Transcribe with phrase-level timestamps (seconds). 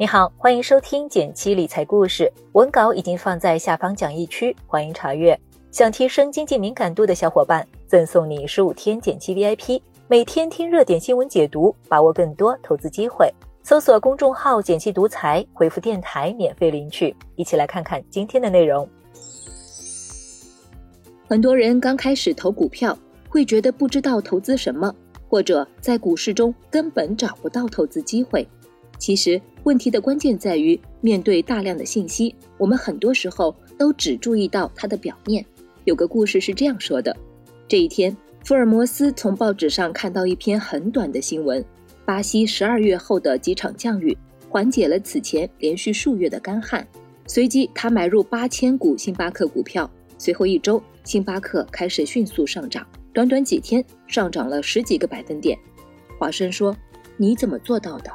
[0.00, 5.38] 你好，欢迎收听简七理财故事，文稿已经放在下方讲义区，欢迎查阅。
[5.70, 13.30] 想提升经济敏感度的小伙伴，赠送你十五天简七 VIP，每天听热点新闻解读，把握更多投资机会。
[13.62, 17.14] 搜索公众号“简七独裁，回复“电台”免费领取。
[17.36, 18.88] 一起来看看今天的内容。
[21.28, 22.96] 很多人刚开始投股票，
[23.28, 24.94] 会觉得不知道投资什么，
[25.28, 28.48] 或者在股市中根本找不到投资机会。
[29.00, 35.44] 其实问题的关键在于，面对大量的信息，我们很多时候都只注意到它的表面。
[35.84, 37.16] 有个故事是这样说的：
[37.66, 41.64] 这一天，福尔摩斯从报纸上看到一篇很短的新闻，
[42.04, 44.16] 巴西十二月后的几场降雨
[44.50, 46.86] 缓解了此前连续数月的干旱。
[47.26, 49.90] 随即，他买入八千股星巴克股票。
[50.18, 55.58] 随后一周，星巴克开始迅速上涨，短短几天上涨了十几个百分点。
[56.18, 56.76] 华生说
[57.16, 58.10] ：“你怎么做到的？”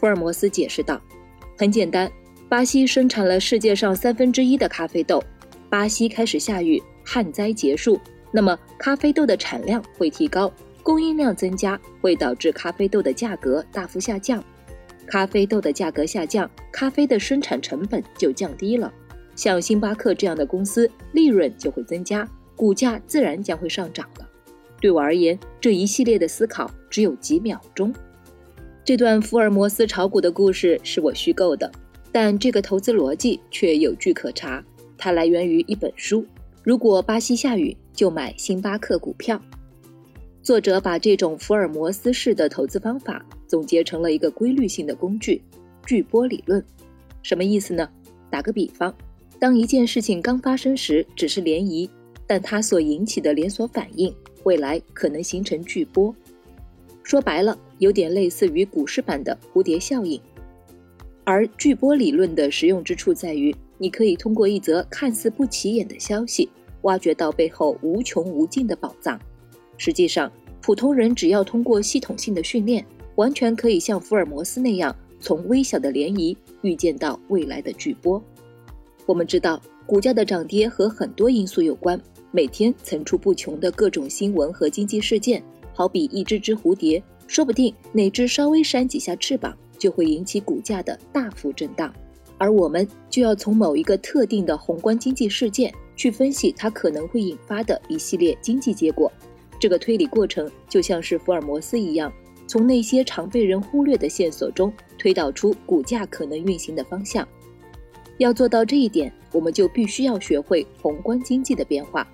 [0.00, 0.98] 福尔摩斯解释道
[1.58, 2.10] ：“很简单，
[2.48, 5.22] 巴西生产了世界上三分之一的咖啡豆。
[5.68, 8.00] 巴西开始下雨，旱灾结束，
[8.32, 10.50] 那么咖啡豆的产量会提高，
[10.82, 14.42] 供应量增加会导致咖啡豆的价格大幅下降。
[15.06, 18.90] 咖啡豆的价格下降，咖啡的生产成本就降低了。
[19.36, 24.26] 像星巴克这样的公司，利润就会增加，股价自然将会上涨了。
[24.80, 27.94] 对我而言，这一系列的思考只有几秒钟。”
[28.90, 31.70] 这段福尔摩斯炒股的故事是我虚构的，
[32.10, 34.60] 但这个投资逻辑却有据可查。
[34.98, 36.26] 它来源于一本书。
[36.64, 39.40] 如果巴西下雨，就买星巴克股票。
[40.42, 45.40] 作者把这种福尔摩斯式的投资方法总结成了一个规律性的工具——
[45.86, 46.60] 巨波理论。
[47.22, 47.88] 什么意思呢？
[48.28, 48.92] 打个比方，
[49.38, 51.88] 当一件事情刚发生时只是涟漪，
[52.26, 56.12] 但它所引起的连锁反应，未来可能形成巨波。
[57.04, 57.56] 说白了。
[57.80, 60.20] 有点类似于股市版的蝴蝶效应，
[61.24, 66.48] 而巨波理论的实用之处在于，你可以通过一则看似不起眼的消息，
[66.82, 69.18] 挖掘到背后无穷无尽的宝藏。
[69.78, 72.84] 实际上，普通人只要通过系统性的训练，
[73.16, 78.22] 完全可以像福尔摩斯那样，从微小的涟漪预见到未来的巨波。
[79.06, 81.98] 我们知道，股价的涨跌和很多因素有关，
[82.30, 85.42] 每天层出不穷的各种新闻和经济事件，
[85.80, 87.02] 好比一只只蝴蝶。
[87.26, 91.90] 说不定哪只稍微扇几下翅膀，就会引起股价的大幅震荡，
[92.36, 99.10] 而我们就要从某一个特定的宏观经济事件去分析它可能会引发的一系列经济结果。
[99.58, 102.12] 这个推理过程就像是福尔摩斯一样，
[102.46, 107.26] 从那些常被人忽略的线索中推导出股价可能运行的方向。
[108.18, 112.06] 要做到这一点，我们就必须要学会宏观经济的变化，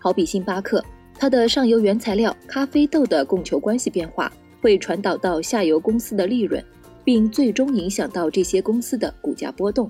[0.00, 0.84] 好比星巴克，
[1.22, 4.32] 它的上游原材料咖啡豆的供求关系变化。
[4.60, 6.60] 会传导到下游公司的利润，
[7.04, 9.88] 并最终影响到这些公司的股价波动。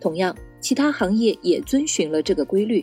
[0.00, 2.82] 同样，其他行业也遵循了这个规律。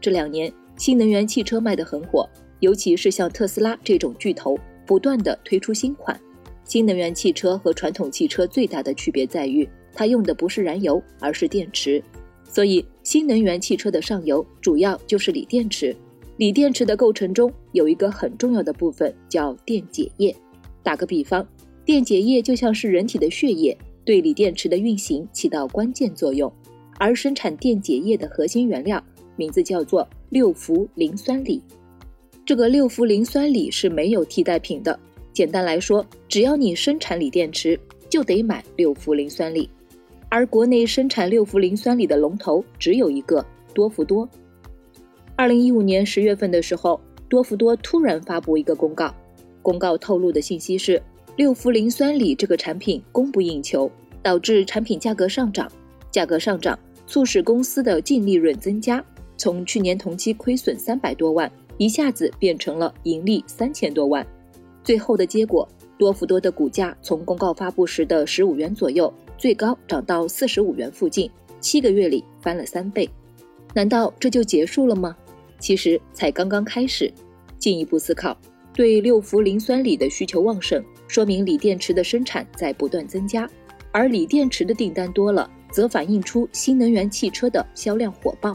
[0.00, 2.28] 这两年，新能源汽车卖得很火，
[2.60, 4.56] 尤其是像特斯拉这种巨头
[4.86, 6.16] 不断的推出新款。
[6.62, 12.00] 新能源汽车和传统汽车最大的区别在于，它用的不是燃油，而是电池。
[12.48, 15.94] 所以，新能源汽车的上游主要就是锂电池。
[16.36, 20.34] 锂电池的构成中有一个很重要的部分叫电解液。
[20.82, 21.46] 打个比方，
[21.84, 26.52] 电解液就像是人体的血液，对锂电池的运行起到关键作用。
[26.98, 29.02] 而生产电解液的核心原料
[29.34, 31.60] 名字叫做六氟磷酸锂。
[32.44, 34.98] 这个六氟磷酸锂是没有替代品的。
[35.32, 37.78] 简单来说，只要你生产锂电池，
[38.10, 39.68] 就得买六氟磷酸锂。
[40.28, 44.28] 而国内生产六氟磷酸锂的龙头只有一个多氟多。
[45.38, 46.98] 二零一五年十月份的时候，
[47.28, 49.14] 多氟多突然发布一个公告。
[49.60, 51.00] 公告透露的信息是，
[51.36, 53.90] 六氟磷酸锂这个产品供不应求，
[54.22, 55.70] 导致产品价格上涨。
[56.10, 59.04] 价格上涨促使公司的净利润增加，
[59.36, 64.26] 从去年同期亏损三百多万，一下子变成了盈利三千多万。
[64.82, 73.06] 最后的结果，多氟多的股价从公告发布时的十五元左右，最高涨到四十五元附近，七个月里翻了三倍。
[73.74, 75.14] 难道这就结束了吗？
[75.58, 77.12] 其实才刚刚开始。
[77.58, 78.36] 进一步思考。
[78.74, 83.48] 对六氟磷酸锂的需求旺盛，说明锂电池的生产在不断增加，
[83.90, 88.54] 而锂电池的订单多了，则反映出新能源汽车的销量火爆。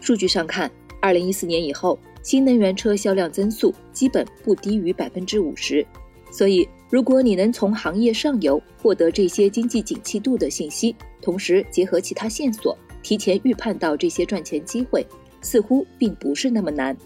[0.00, 0.68] 数据上看，
[1.00, 5.86] 二零一四年以后，新能源车销量增速基本不低于百分之五十。
[6.32, 15.06] 所以，如果你能从行业上游获得这些经济景气度的信息，同时结合其他线索，提前预判到这些赚钱机会，
[15.44, 16.96] 似乎并不是那么难。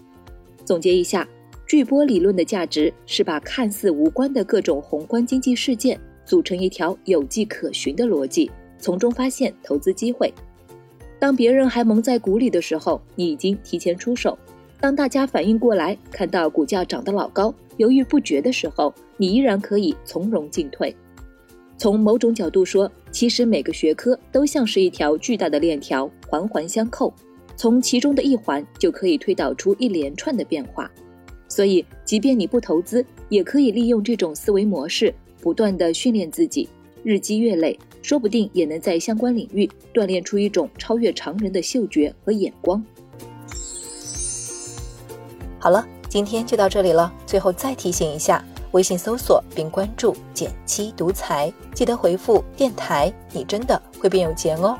[0.65, 1.27] 总结一下。
[1.67, 8.49] 巨波理论的价值是把看似无关的各种宏观经济事件组成一条有迹可循的逻辑，
[8.79, 10.33] 从中发现投资机会。
[11.19, 14.35] 当别人还蒙在鼓里的时候，你已经提前出手；
[14.79, 20.95] 当大家反应过来，看到股价涨得老高，犹豫不决的时候，你依然可以从容进退。
[21.77, 27.13] 从某种角度说，其实每个学科都像是一条巨大的链条，环环相扣，
[27.59, 30.89] 从其中的一环就可以推导出一连串的变化。
[31.49, 36.69] 所以，即便你不投资，也可以利用这种思维模式，不断的训练自己，
[37.03, 37.77] 日积月累。
[38.01, 42.81] 说不定也能在相关领域锻炼出一种超越常人的嗅觉和眼光。
[45.59, 47.13] 好了，今天就到这里了。
[47.25, 48.41] 最后再提醒一下，
[48.71, 54.79] 微信搜索并关注“减七独裁，记得回复“电台”，你真的会变有钱哦。